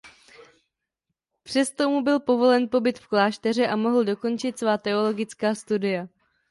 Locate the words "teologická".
4.77-5.55